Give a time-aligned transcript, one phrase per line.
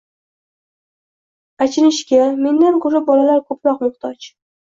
[1.65, 4.17] Achinishga mendan ko'ra bolalar ko'proq muhtoj.